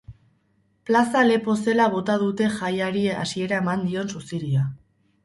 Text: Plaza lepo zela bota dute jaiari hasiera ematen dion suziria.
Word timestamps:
Plaza 0.89 1.19
lepo 1.27 1.53
zela 1.65 1.85
bota 1.95 2.15
dute 2.23 2.47
jaiari 2.55 3.05
hasiera 3.25 3.61
ematen 3.65 3.85
dion 3.91 4.11
suziria. 4.15 4.65